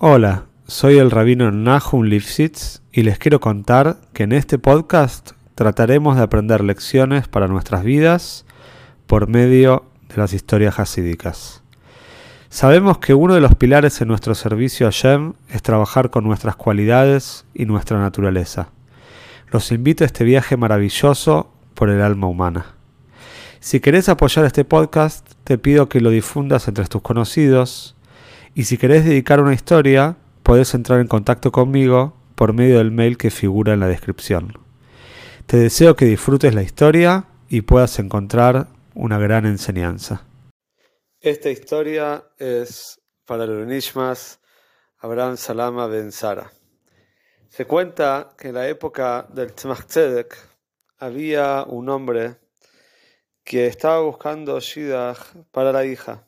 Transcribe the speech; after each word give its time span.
Hola, 0.00 0.44
soy 0.68 0.96
el 0.98 1.10
rabino 1.10 1.50
Nahum 1.50 2.04
Lifshitz 2.04 2.82
y 2.92 3.02
les 3.02 3.18
quiero 3.18 3.40
contar 3.40 3.96
que 4.12 4.22
en 4.22 4.30
este 4.30 4.56
podcast 4.56 5.32
trataremos 5.56 6.16
de 6.16 6.22
aprender 6.22 6.62
lecciones 6.62 7.26
para 7.26 7.48
nuestras 7.48 7.82
vidas 7.82 8.46
por 9.08 9.26
medio 9.26 9.86
de 10.08 10.18
las 10.18 10.32
historias 10.34 10.78
hasídicas. 10.78 11.64
Sabemos 12.48 12.98
que 12.98 13.12
uno 13.12 13.34
de 13.34 13.40
los 13.40 13.56
pilares 13.56 14.00
en 14.00 14.06
nuestro 14.06 14.36
servicio 14.36 14.86
a 14.86 14.90
Shem 14.92 15.32
es 15.48 15.62
trabajar 15.62 16.10
con 16.10 16.22
nuestras 16.22 16.54
cualidades 16.54 17.44
y 17.52 17.66
nuestra 17.66 17.98
naturaleza. 17.98 18.68
Los 19.50 19.72
invito 19.72 20.04
a 20.04 20.06
este 20.06 20.22
viaje 20.22 20.56
maravilloso 20.56 21.50
por 21.74 21.90
el 21.90 22.02
alma 22.02 22.28
humana. 22.28 22.66
Si 23.58 23.80
querés 23.80 24.08
apoyar 24.08 24.44
este 24.44 24.64
podcast, 24.64 25.28
te 25.42 25.58
pido 25.58 25.88
que 25.88 26.00
lo 26.00 26.10
difundas 26.10 26.68
entre 26.68 26.84
tus 26.84 27.02
conocidos 27.02 27.96
y 28.58 28.64
si 28.64 28.76
querés 28.76 29.04
dedicar 29.04 29.40
una 29.40 29.54
historia, 29.54 30.16
podés 30.42 30.74
entrar 30.74 30.98
en 30.98 31.06
contacto 31.06 31.52
conmigo 31.52 32.16
por 32.34 32.52
medio 32.52 32.78
del 32.78 32.90
mail 32.90 33.16
que 33.16 33.30
figura 33.30 33.72
en 33.72 33.78
la 33.78 33.86
descripción. 33.86 34.52
Te 35.46 35.58
deseo 35.58 35.94
que 35.94 36.06
disfrutes 36.06 36.56
la 36.56 36.62
historia 36.62 37.26
y 37.48 37.60
puedas 37.60 38.00
encontrar 38.00 38.66
una 38.96 39.16
gran 39.16 39.46
enseñanza. 39.46 40.26
Esta 41.20 41.50
historia 41.50 42.24
es 42.36 43.00
para 43.24 43.44
el 43.44 43.64
Nishmas 43.68 44.40
Abraham 44.98 45.36
Salama 45.36 45.86
Ben 45.86 46.10
Sara. 46.10 46.50
Se 47.50 47.64
cuenta 47.64 48.34
que 48.36 48.48
en 48.48 48.54
la 48.54 48.66
época 48.66 49.28
del 49.32 49.52
Tzemach 49.52 49.84
Tzedek 49.84 50.36
había 50.98 51.62
un 51.62 51.88
hombre 51.88 52.38
que 53.44 53.68
estaba 53.68 54.00
buscando 54.00 54.58
Shidach 54.58 55.36
para 55.52 55.70
la 55.70 55.84
hija. 55.84 56.24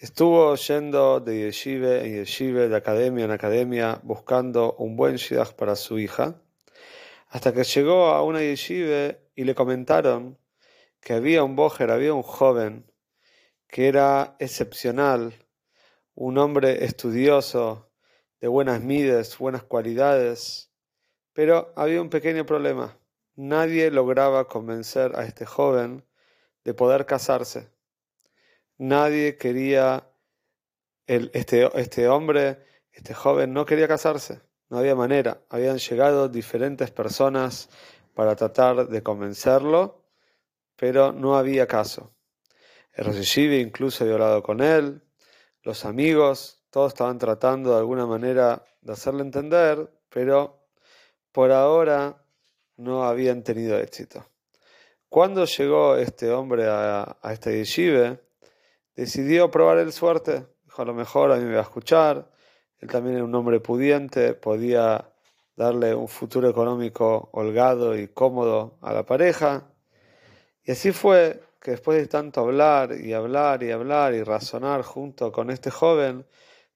Estuvo 0.00 0.54
yendo 0.54 1.18
de 1.18 1.46
yeshive 1.46 2.06
en 2.06 2.14
yeshive, 2.18 2.68
de 2.68 2.76
academia 2.76 3.24
en 3.24 3.32
academia, 3.32 3.98
buscando 4.04 4.74
un 4.74 4.94
buen 4.94 5.16
Shidach 5.16 5.54
para 5.54 5.74
su 5.74 5.98
hija, 5.98 6.40
hasta 7.26 7.52
que 7.52 7.64
llegó 7.64 8.06
a 8.06 8.22
una 8.22 8.38
yeshive 8.38 9.28
y 9.34 9.42
le 9.42 9.56
comentaron 9.56 10.38
que 11.00 11.14
había 11.14 11.42
un 11.42 11.56
bojer, 11.56 11.90
había 11.90 12.14
un 12.14 12.22
joven 12.22 12.92
que 13.66 13.88
era 13.88 14.36
excepcional, 14.38 15.34
un 16.14 16.38
hombre 16.38 16.84
estudioso, 16.84 17.90
de 18.40 18.46
buenas 18.46 18.80
mides, 18.80 19.36
buenas 19.36 19.64
cualidades, 19.64 20.70
pero 21.32 21.72
había 21.74 22.00
un 22.00 22.08
pequeño 22.08 22.46
problema. 22.46 22.96
Nadie 23.34 23.90
lograba 23.90 24.46
convencer 24.46 25.16
a 25.16 25.24
este 25.24 25.44
joven 25.44 26.04
de 26.62 26.72
poder 26.72 27.04
casarse. 27.04 27.76
Nadie 28.78 29.36
quería, 29.36 30.08
el, 31.06 31.30
este, 31.34 31.68
este 31.78 32.08
hombre, 32.08 32.64
este 32.92 33.14
joven 33.14 33.52
no 33.52 33.66
quería 33.66 33.88
casarse. 33.88 34.40
No 34.70 34.78
había 34.78 34.94
manera. 34.94 35.40
Habían 35.48 35.78
llegado 35.78 36.28
diferentes 36.28 36.90
personas 36.90 37.68
para 38.14 38.36
tratar 38.36 38.88
de 38.88 39.02
convencerlo, 39.02 40.04
pero 40.76 41.12
no 41.12 41.36
había 41.36 41.66
caso. 41.66 42.12
El 42.92 43.06
Rosh 43.06 43.38
incluso 43.38 44.04
había 44.04 44.14
hablado 44.14 44.42
con 44.42 44.60
él, 44.60 45.02
los 45.62 45.84
amigos, 45.84 46.64
todos 46.70 46.92
estaban 46.92 47.18
tratando 47.18 47.70
de 47.70 47.78
alguna 47.78 48.06
manera 48.06 48.64
de 48.80 48.92
hacerle 48.92 49.22
entender, 49.22 49.90
pero 50.08 50.66
por 51.32 51.52
ahora 51.52 52.24
no 52.76 53.04
habían 53.04 53.42
tenido 53.42 53.78
éxito. 53.78 54.26
Cuando 55.08 55.44
llegó 55.44 55.96
este 55.96 56.30
hombre 56.30 56.66
a, 56.66 57.18
a 57.22 57.32
esta 57.32 57.50
yeshive, 57.50 58.20
decidió 58.98 59.48
probar 59.48 59.78
el 59.78 59.92
suerte. 59.92 60.44
Dijo, 60.64 60.82
a 60.82 60.84
lo 60.84 60.92
mejor 60.92 61.30
a 61.30 61.36
mí 61.36 61.44
me 61.44 61.54
va 61.54 61.60
a 61.60 61.62
escuchar. 61.62 62.28
Él 62.80 62.88
también 62.88 63.14
era 63.14 63.24
un 63.24 63.34
hombre 63.34 63.60
pudiente, 63.60 64.34
podía 64.34 65.12
darle 65.54 65.94
un 65.94 66.08
futuro 66.08 66.48
económico 66.48 67.28
holgado 67.32 67.96
y 67.96 68.08
cómodo 68.08 68.76
a 68.82 68.92
la 68.92 69.06
pareja. 69.06 69.70
Y 70.64 70.72
así 70.72 70.90
fue 70.90 71.40
que 71.60 71.72
después 71.72 71.96
de 71.98 72.08
tanto 72.08 72.40
hablar 72.40 72.92
y 72.92 73.12
hablar 73.12 73.62
y 73.62 73.70
hablar 73.70 74.14
y 74.14 74.24
razonar 74.24 74.82
junto 74.82 75.30
con 75.30 75.50
este 75.50 75.70
joven, 75.70 76.26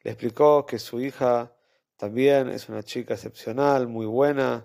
le 0.03 0.13
explicó 0.13 0.65
que 0.65 0.79
su 0.79 1.01
hija 1.01 1.53
también 1.97 2.51
es 2.51 2.69
una 2.69 2.85
chica 2.85 3.15
excepcional, 3.15 3.89
muy 3.89 4.07
buena, 4.07 4.65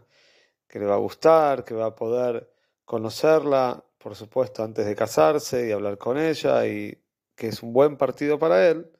que 0.67 0.77
le 0.77 0.85
va 0.85 0.93
a 0.93 0.99
gustar, 0.99 1.63
que 1.63 1.73
va 1.73 1.87
a 1.87 1.95
poder 1.95 2.51
conocerla, 2.85 3.83
por 3.97 4.15
supuesto, 4.15 4.63
antes 4.63 4.85
de 4.85 4.95
casarse 4.95 5.67
y 5.67 5.71
hablar 5.71 5.97
con 5.97 6.19
ella, 6.19 6.65
y 6.67 6.95
que 7.37 7.47
es 7.47 7.63
un 7.63 7.71
buen 7.71 7.95
partido 7.95 8.37
para 8.39 8.67
él. 8.67 8.91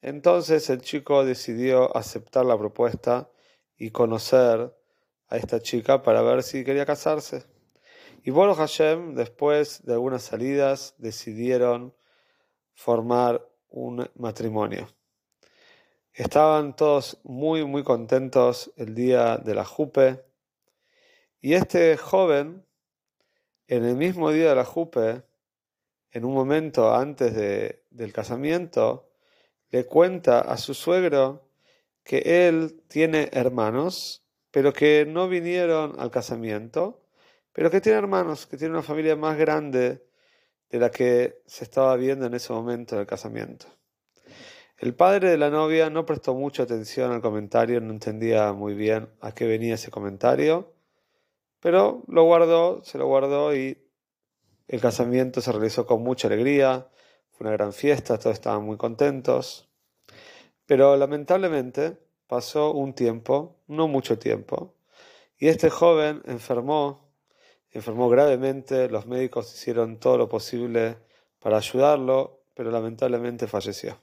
Entonces 0.00 0.70
el 0.70 0.80
chico 0.80 1.24
decidió 1.24 1.94
aceptar 1.94 2.46
la 2.46 2.56
propuesta 2.56 3.28
y 3.76 3.90
conocer 3.90 4.74
a 5.28 5.36
esta 5.36 5.60
chica 5.60 6.02
para 6.02 6.22
ver 6.22 6.42
si 6.42 6.64
quería 6.64 6.86
casarse. 6.86 7.44
Y 8.22 8.30
Boro 8.30 8.54
Hashem, 8.54 9.14
después 9.14 9.84
de 9.84 9.94
algunas 9.94 10.22
salidas, 10.22 10.94
decidieron 10.98 11.94
formar 12.72 13.46
un 13.68 14.08
matrimonio. 14.14 14.88
Estaban 16.12 16.76
todos 16.76 17.20
muy, 17.24 17.64
muy 17.64 17.82
contentos 17.82 18.72
el 18.76 18.94
día 18.94 19.36
de 19.38 19.54
la 19.54 19.64
Jupe. 19.64 20.24
Y 21.40 21.54
este 21.54 21.96
joven, 21.96 22.64
en 23.66 23.84
el 23.84 23.96
mismo 23.96 24.30
día 24.30 24.50
de 24.50 24.54
la 24.54 24.64
Jupe, 24.64 25.22
en 26.12 26.24
un 26.24 26.34
momento 26.34 26.94
antes 26.94 27.34
del 27.90 28.12
casamiento, 28.12 29.10
le 29.70 29.84
cuenta 29.84 30.40
a 30.40 30.56
su 30.56 30.74
suegro 30.74 31.48
que 32.04 32.48
él 32.48 32.82
tiene 32.88 33.28
hermanos, 33.32 34.24
pero 34.50 34.72
que 34.72 35.04
no 35.06 35.28
vinieron 35.28 35.98
al 35.98 36.10
casamiento 36.10 37.02
pero 37.56 37.70
que 37.70 37.80
tiene 37.80 37.96
hermanos, 37.96 38.46
que 38.46 38.58
tiene 38.58 38.74
una 38.74 38.82
familia 38.82 39.16
más 39.16 39.38
grande 39.38 40.04
de 40.68 40.78
la 40.78 40.90
que 40.90 41.40
se 41.46 41.64
estaba 41.64 41.96
viendo 41.96 42.26
en 42.26 42.34
ese 42.34 42.52
momento 42.52 42.96
del 42.96 43.06
casamiento. 43.06 43.64
El 44.76 44.94
padre 44.94 45.30
de 45.30 45.38
la 45.38 45.48
novia 45.48 45.88
no 45.88 46.04
prestó 46.04 46.34
mucha 46.34 46.64
atención 46.64 47.12
al 47.12 47.22
comentario, 47.22 47.80
no 47.80 47.94
entendía 47.94 48.52
muy 48.52 48.74
bien 48.74 49.08
a 49.22 49.32
qué 49.32 49.46
venía 49.46 49.76
ese 49.76 49.90
comentario, 49.90 50.74
pero 51.58 52.02
lo 52.08 52.24
guardó, 52.24 52.84
se 52.84 52.98
lo 52.98 53.06
guardó 53.06 53.56
y 53.56 53.85
el 54.68 54.80
casamiento 54.80 55.40
se 55.40 55.52
realizó 55.52 55.86
con 55.86 56.02
mucha 56.02 56.28
alegría, 56.28 56.88
fue 57.30 57.46
una 57.46 57.56
gran 57.56 57.72
fiesta, 57.72 58.18
todos 58.18 58.34
estaban 58.34 58.64
muy 58.64 58.76
contentos, 58.76 59.68
pero 60.66 60.96
lamentablemente 60.96 61.98
pasó 62.26 62.72
un 62.72 62.94
tiempo, 62.94 63.56
no 63.66 63.88
mucho 63.88 64.18
tiempo, 64.18 64.74
y 65.38 65.48
este 65.48 65.70
joven 65.70 66.22
enfermó 66.26 67.06
enfermó 67.76 68.08
gravemente, 68.08 68.88
los 68.88 69.06
médicos 69.06 69.52
hicieron 69.54 69.98
todo 69.98 70.16
lo 70.16 70.28
posible 70.28 70.96
para 71.40 71.58
ayudarlo, 71.58 72.40
pero 72.54 72.70
lamentablemente 72.70 73.46
falleció. 73.46 74.00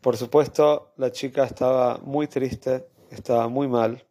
Por 0.00 0.16
supuesto, 0.16 0.92
la 0.96 1.10
chica 1.10 1.44
estaba 1.44 1.98
muy 1.98 2.28
triste, 2.28 2.88
estaba 3.10 3.48
muy 3.48 3.68
mal. 3.68 4.04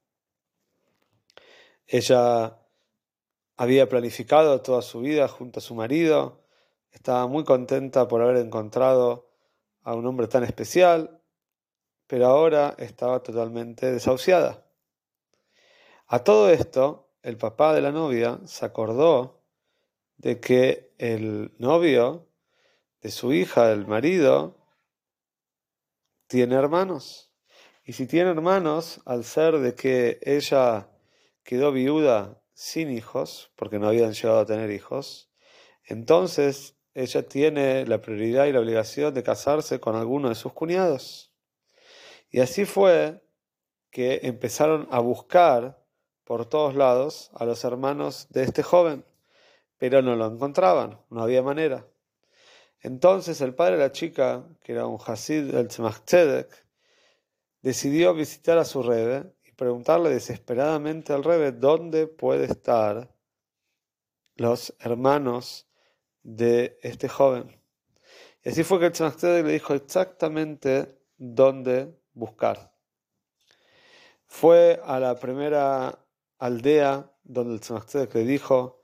Ella 1.88 2.57
había 3.62 3.88
planificado 3.88 4.60
toda 4.64 4.82
su 4.82 5.02
vida 5.02 5.28
junto 5.28 5.60
a 5.60 5.62
su 5.62 5.76
marido, 5.76 6.42
estaba 6.90 7.28
muy 7.28 7.44
contenta 7.44 8.08
por 8.08 8.24
haber 8.24 8.38
encontrado 8.38 9.30
a 9.84 9.94
un 9.94 10.04
hombre 10.08 10.28
tan 10.28 10.44
especial, 10.44 11.22
pero 12.08 12.26
ahora 12.26 12.74
estaba 12.80 13.22
totalmente 13.22 13.92
desahuciada. 13.92 14.66
A 16.08 16.24
todo 16.24 16.50
esto, 16.50 17.12
el 17.22 17.38
papá 17.38 17.76
de 17.76 17.82
la 17.82 17.92
novia 17.92 18.40
se 18.46 18.66
acordó 18.66 19.44
de 20.18 20.40
que 20.40 20.96
el 20.98 21.54
novio 21.60 22.28
de 23.02 23.12
su 23.12 23.32
hija, 23.32 23.72
el 23.72 23.86
marido, 23.86 24.58
tiene 26.26 26.56
hermanos. 26.56 27.31
Y 27.86 27.94
si 27.94 28.07
tiene 28.07 28.31
hermanos, 28.31 29.02
al 29.06 29.24
ser 29.24 29.60
de 29.60 29.75
que 29.75 30.19
ella 30.24 30.90
quedó 31.44 31.72
viuda 31.72 32.41
sin 32.53 32.92
hijos, 32.92 33.51
porque 33.56 33.80
no 33.80 33.88
habían 33.88 34.13
llegado 34.13 34.39
a 34.39 34.45
tener 34.45 34.71
hijos, 34.71 35.31
entonces 35.86 36.75
ella 36.94 37.27
tiene 37.27 37.86
la 37.86 38.01
prioridad 38.01 38.45
y 38.45 38.51
la 38.51 38.59
obligación 38.59 39.13
de 39.13 39.24
casarse 39.24 39.80
con 39.80 39.95
alguno 39.95 40.30
de 40.30 40.36
sus 40.36 40.53
cuñados. 40.53 41.33
Y 42.30 42.39
así 42.39 42.65
fue 42.65 43.21
que 43.89 44.21
empezaron 44.24 44.88
a 44.92 45.00
buscar 45.00 45.81
por 46.24 46.45
todos 46.45 46.75
lados 46.75 47.30
a 47.33 47.45
los 47.45 47.63
hermanos 47.63 48.27
de 48.30 48.44
este 48.44 48.63
joven, 48.63 49.06
pero 49.77 50.01
no 50.01 50.15
lo 50.15 50.27
encontraban, 50.27 51.01
no 51.09 51.21
había 51.21 51.44
manera. 51.44 51.88
Entonces 52.80 53.42
el 53.42 53.54
padre 53.54 53.77
de 53.77 53.83
la 53.83 53.92
chica, 53.92 54.45
que 54.63 54.74
era 54.74 54.88
un 54.88 54.97
Hasid 55.06 55.51
del 55.51 55.68
Tzemach 55.68 56.00
decidió 57.62 58.13
visitar 58.13 58.57
a 58.57 58.65
su 58.65 58.81
rebe 58.81 59.31
preguntarle 59.62 60.10
desesperadamente 60.10 61.13
al 61.13 61.24
rebe 61.24 61.52
dónde 61.52 62.08
puede 62.08 62.46
estar 62.46 63.13
los 64.34 64.75
hermanos 64.80 65.69
de 66.24 66.80
este 66.81 67.08
joven. 67.08 67.62
Y 68.44 68.50
así 68.50 68.63
fue 68.63 68.80
que 68.80 68.88
el 68.88 68.92
Tzemach 68.92 69.22
le 69.22 69.44
dijo 69.44 69.75
exactamente 69.75 70.98
dónde 71.16 71.96
buscar. 72.13 72.74
Fue 74.25 74.81
a 74.84 75.00
la 75.00 75.19
primera 75.19 76.07
aldea 76.40 77.12
donde 77.24 77.54
el 77.54 77.62
Tzemach 77.62 77.94
le 77.94 78.24
dijo, 78.24 78.81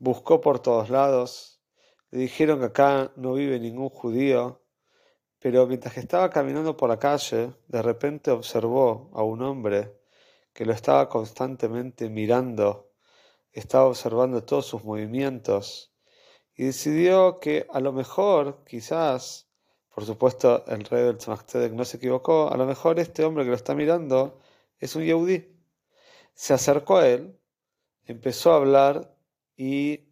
buscó 0.00 0.40
por 0.40 0.58
todos 0.58 0.90
lados, 0.90 1.62
le 2.10 2.18
dijeron 2.18 2.58
que 2.58 2.64
acá 2.64 3.12
no 3.14 3.34
vive 3.34 3.60
ningún 3.60 3.90
judío, 3.90 4.60
pero 5.38 5.68
mientras 5.68 5.94
que 5.94 6.00
estaba 6.00 6.30
caminando 6.30 6.76
por 6.76 6.88
la 6.88 6.98
calle, 6.98 7.52
de 7.68 7.80
repente 7.80 8.32
observó 8.32 9.12
a 9.14 9.22
un 9.22 9.40
hombre 9.42 9.95
que 10.56 10.64
lo 10.64 10.72
estaba 10.72 11.10
constantemente 11.10 12.08
mirando, 12.08 12.90
estaba 13.52 13.84
observando 13.84 14.42
todos 14.42 14.64
sus 14.64 14.84
movimientos 14.84 15.92
y 16.54 16.64
decidió 16.64 17.40
que 17.40 17.66
a 17.70 17.78
lo 17.78 17.92
mejor, 17.92 18.64
quizás, 18.64 19.50
por 19.94 20.06
supuesto 20.06 20.64
el 20.68 20.82
rey 20.86 21.04
del 21.04 21.18
Tzemach 21.18 21.54
no 21.72 21.84
se 21.84 21.98
equivocó, 21.98 22.50
a 22.50 22.56
lo 22.56 22.64
mejor 22.64 22.98
este 22.98 23.22
hombre 23.22 23.44
que 23.44 23.50
lo 23.50 23.56
está 23.56 23.74
mirando 23.74 24.40
es 24.78 24.96
un 24.96 25.04
Yehudi. 25.04 25.46
Se 26.32 26.54
acercó 26.54 26.96
a 26.96 27.08
él, 27.08 27.38
empezó 28.06 28.52
a 28.52 28.56
hablar 28.56 29.14
y 29.58 30.08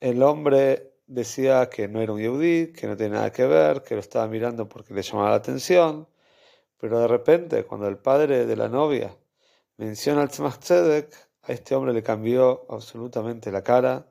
el 0.00 0.22
hombre 0.22 0.92
decía 1.06 1.70
que 1.70 1.88
no 1.88 2.02
era 2.02 2.12
un 2.12 2.20
Yehudi, 2.20 2.74
que 2.74 2.88
no 2.88 2.96
tenía 2.98 3.20
nada 3.20 3.32
que 3.32 3.46
ver, 3.46 3.82
que 3.82 3.94
lo 3.94 4.00
estaba 4.00 4.28
mirando 4.28 4.68
porque 4.68 4.92
le 4.92 5.00
llamaba 5.00 5.30
la 5.30 5.36
atención, 5.36 6.06
pero 6.76 7.00
de 7.00 7.08
repente 7.08 7.64
cuando 7.64 7.88
el 7.88 7.96
padre 7.96 8.44
de 8.44 8.54
la 8.56 8.68
novia 8.68 9.16
menciona 9.78 10.22
al 10.22 10.28
Tzemach 10.28 10.70
a 11.48 11.52
este 11.52 11.74
hombre 11.74 11.94
le 11.94 12.02
cambió 12.02 12.66
absolutamente 12.68 13.50
la 13.50 13.62
cara 13.62 14.06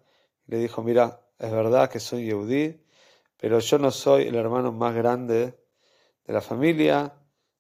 y 0.48 0.52
le 0.52 0.58
dijo, 0.58 0.82
mira, 0.82 1.22
es 1.38 1.52
verdad 1.52 1.90
que 1.90 2.00
soy 2.00 2.26
Yehudi, 2.26 2.84
pero 3.38 3.60
yo 3.60 3.78
no 3.78 3.92
soy 3.92 4.28
el 4.28 4.36
hermano 4.36 4.72
más 4.72 4.96
grande 4.96 5.54
de 6.26 6.34
la 6.34 6.42
familia. 6.42 7.14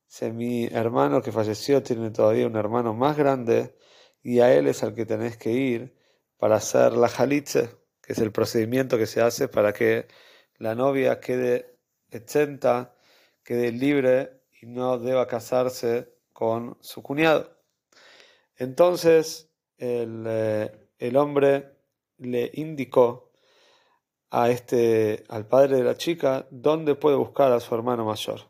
Si 0.07 0.31
mi 0.31 0.65
hermano 0.65 1.21
que 1.21 1.31
falleció 1.31 1.83
tiene 1.83 2.09
todavía 2.11 2.47
un 2.47 2.55
hermano 2.55 2.93
más 2.93 3.17
grande 3.17 3.75
y 4.23 4.39
a 4.39 4.53
él 4.53 4.67
es 4.67 4.83
al 4.83 4.95
que 4.95 5.05
tenés 5.05 5.37
que 5.37 5.51
ir 5.51 5.95
para 6.37 6.55
hacer 6.55 6.93
la 6.93 7.09
jalitze, 7.09 7.69
que 8.01 8.13
es 8.13 8.19
el 8.19 8.31
procedimiento 8.31 8.97
que 8.97 9.05
se 9.05 9.21
hace 9.21 9.47
para 9.47 9.73
que 9.73 10.07
la 10.57 10.75
novia 10.75 11.19
quede 11.19 11.77
exenta, 12.09 12.95
quede 13.43 13.71
libre 13.71 14.41
y 14.61 14.65
no 14.65 14.97
deba 14.97 15.27
casarse 15.27 16.15
con 16.33 16.77
su 16.81 17.03
cuñado. 17.03 17.56
Entonces 18.57 19.49
el, 19.77 20.23
eh, 20.27 20.89
el 20.99 21.17
hombre 21.17 21.77
le 22.17 22.51
indicó 22.53 23.31
a 24.29 24.49
este, 24.49 25.23
al 25.29 25.47
padre 25.47 25.77
de 25.77 25.83
la 25.83 25.95
chica 25.95 26.47
dónde 26.51 26.95
puede 26.95 27.15
buscar 27.15 27.51
a 27.51 27.59
su 27.59 27.73
hermano 27.75 28.05
mayor. 28.05 28.41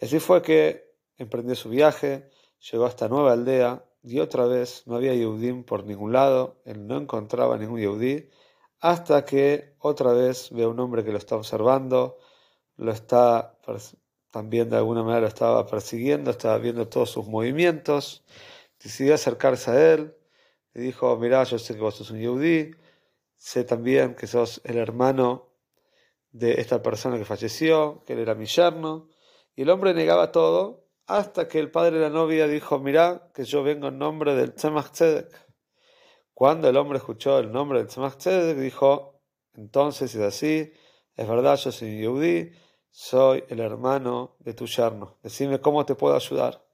Y 0.00 0.06
así 0.06 0.18
fue 0.20 0.42
que 0.42 0.94
emprendió 1.16 1.54
su 1.54 1.68
viaje, 1.68 2.30
llegó 2.70 2.86
a 2.86 2.88
esta 2.88 3.08
nueva 3.08 3.32
aldea 3.32 3.84
y 4.02 4.20
otra 4.20 4.46
vez 4.46 4.84
no 4.86 4.96
había 4.96 5.14
Yehudim 5.14 5.64
por 5.64 5.84
ningún 5.84 6.12
lado, 6.12 6.60
él 6.64 6.86
no 6.86 6.96
encontraba 6.96 7.58
ningún 7.58 7.80
Yehudí, 7.80 8.30
hasta 8.80 9.24
que 9.24 9.74
otra 9.78 10.12
vez 10.12 10.50
ve 10.52 10.64
a 10.64 10.68
un 10.68 10.78
hombre 10.78 11.04
que 11.04 11.12
lo 11.12 11.18
está 11.18 11.36
observando, 11.36 12.18
lo 12.76 12.92
está 12.92 13.58
también 14.30 14.68
de 14.68 14.76
alguna 14.76 15.02
manera 15.02 15.22
lo 15.22 15.26
estaba 15.28 15.66
persiguiendo, 15.66 16.30
estaba 16.30 16.58
viendo 16.58 16.88
todos 16.88 17.10
sus 17.10 17.26
movimientos, 17.26 18.22
decidió 18.82 19.14
acercarse 19.14 19.70
a 19.70 19.92
él, 19.94 20.16
le 20.72 20.82
dijo, 20.82 21.16
mira, 21.16 21.42
yo 21.44 21.58
sé 21.58 21.74
que 21.74 21.80
vos 21.80 21.94
sos 21.94 22.10
un 22.10 22.20
Yehudí, 22.20 22.72
Sé 23.36 23.64
también 23.64 24.14
que 24.14 24.26
sos 24.26 24.60
el 24.64 24.78
hermano 24.78 25.52
de 26.30 26.60
esta 26.60 26.82
persona 26.82 27.18
que 27.18 27.24
falleció, 27.24 28.02
que 28.06 28.14
él 28.14 28.20
era 28.20 28.34
mi 28.34 28.46
yerno. 28.46 29.08
Y 29.54 29.62
el 29.62 29.70
hombre 29.70 29.94
negaba 29.94 30.32
todo 30.32 30.88
hasta 31.06 31.46
que 31.46 31.58
el 31.58 31.70
padre 31.70 31.98
de 31.98 32.02
la 32.02 32.10
novia 32.10 32.48
dijo, 32.48 32.78
mirá 32.78 33.30
que 33.34 33.44
yo 33.44 33.62
vengo 33.62 33.88
en 33.88 33.98
nombre 33.98 34.34
del 34.34 34.54
Tzemach. 34.54 34.90
Cuando 36.32 36.68
el 36.68 36.76
hombre 36.76 36.98
escuchó 36.98 37.38
el 37.38 37.52
nombre 37.52 37.78
del 37.78 37.88
Tzemach 37.88 38.16
Tzedek, 38.16 38.58
dijo, 38.58 39.20
entonces 39.54 40.14
es 40.14 40.22
así, 40.22 40.72
es 41.14 41.28
verdad, 41.28 41.56
yo 41.56 41.72
soy 41.72 41.98
Yehudi, 41.98 42.50
soy 42.90 43.44
el 43.48 43.60
hermano 43.60 44.36
de 44.40 44.54
tu 44.54 44.66
yerno. 44.66 45.18
Decime 45.22 45.60
cómo 45.60 45.86
te 45.86 45.94
puedo 45.94 46.16
ayudar. 46.16 46.65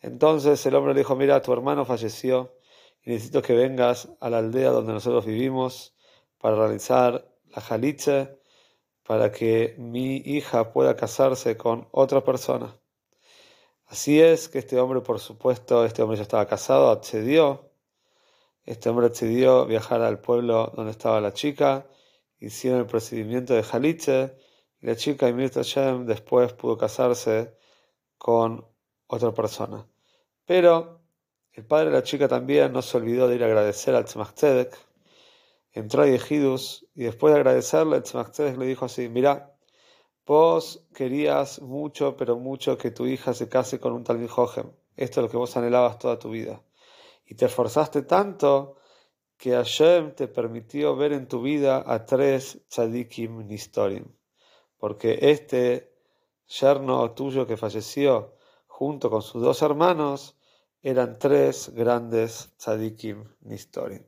Entonces 0.00 0.64
el 0.66 0.74
hombre 0.74 0.94
le 0.94 1.00
dijo, 1.00 1.16
mira, 1.16 1.42
tu 1.42 1.52
hermano 1.52 1.84
falleció 1.84 2.54
y 3.02 3.10
necesito 3.10 3.42
que 3.42 3.54
vengas 3.54 4.08
a 4.20 4.30
la 4.30 4.38
aldea 4.38 4.70
donde 4.70 4.92
nosotros 4.92 5.26
vivimos 5.26 5.94
para 6.38 6.56
realizar 6.56 7.28
la 7.54 7.62
jalitze, 7.62 8.38
para 9.04 9.30
que 9.30 9.74
mi 9.78 10.16
hija 10.16 10.72
pueda 10.72 10.96
casarse 10.96 11.56
con 11.56 11.88
otra 11.92 12.24
persona. 12.24 12.76
Así 13.86 14.20
es 14.20 14.48
que 14.48 14.58
este 14.58 14.80
hombre, 14.80 15.00
por 15.00 15.20
supuesto, 15.20 15.84
este 15.84 16.02
hombre 16.02 16.16
ya 16.16 16.24
estaba 16.24 16.46
casado, 16.46 16.90
accedió. 16.90 17.70
Este 18.64 18.88
hombre 18.88 19.06
accedió 19.06 19.64
viajar 19.66 20.02
al 20.02 20.20
pueblo 20.20 20.72
donde 20.74 20.90
estaba 20.90 21.20
la 21.20 21.32
chica, 21.32 21.86
hicieron 22.40 22.80
el 22.80 22.86
procedimiento 22.86 23.54
de 23.54 23.62
jalitze, 23.62 24.36
y 24.80 24.86
la 24.86 24.96
chica, 24.96 25.28
Imir 25.28 25.50
Shem, 25.50 26.04
después 26.04 26.52
pudo 26.52 26.76
casarse 26.76 27.56
con 28.18 28.66
otra 29.06 29.32
persona. 29.32 29.86
Pero 30.44 31.00
el 31.52 31.64
padre 31.64 31.86
de 31.86 31.92
la 31.92 32.02
chica 32.02 32.28
también 32.28 32.72
no 32.72 32.82
se 32.82 32.96
olvidó 32.96 33.28
de 33.28 33.36
ir 33.36 33.42
a 33.42 33.46
agradecer 33.46 33.94
al 33.94 34.04
Tzemach 34.04 34.34
Tzedek. 34.34 34.76
Entró 35.72 36.02
a 36.02 36.06
Yehidus 36.06 36.86
y 36.94 37.04
después 37.04 37.32
de 37.32 37.40
agradecerle, 37.40 37.96
el 37.96 38.02
Tzemach 38.02 38.30
Tzedek 38.30 38.58
le 38.58 38.66
dijo 38.66 38.84
así, 38.84 39.08
mira, 39.08 39.54
vos 40.26 40.86
querías 40.94 41.60
mucho, 41.60 42.16
pero 42.16 42.36
mucho 42.36 42.76
que 42.76 42.90
tu 42.90 43.06
hija 43.06 43.34
se 43.34 43.48
case 43.48 43.78
con 43.80 43.92
un 43.92 44.04
Talmud 44.04 44.28
Jojem. 44.28 44.70
Esto 44.96 45.20
es 45.20 45.24
lo 45.24 45.30
que 45.30 45.36
vos 45.36 45.56
anhelabas 45.56 45.98
toda 45.98 46.18
tu 46.18 46.30
vida. 46.30 46.62
Y 47.26 47.34
te 47.34 47.46
esforzaste 47.46 48.02
tanto 48.02 48.76
que 49.36 49.52
Hashem 49.52 50.14
te 50.14 50.28
permitió 50.28 50.96
ver 50.96 51.12
en 51.12 51.28
tu 51.28 51.42
vida 51.42 51.84
a 51.86 52.06
tres 52.06 52.62
tzadikim 52.68 53.46
nistorim. 53.46 54.04
Porque 54.78 55.18
este 55.20 55.92
yerno 56.46 57.10
tuyo 57.12 57.46
que 57.46 57.56
falleció 57.56 58.35
junto 58.78 59.08
con 59.08 59.22
sus 59.22 59.40
dos 59.40 59.62
hermanos, 59.62 60.36
eran 60.82 61.18
tres 61.18 61.70
grandes 61.74 62.52
tzadikim 62.58 63.24
nistorim. 63.40 64.04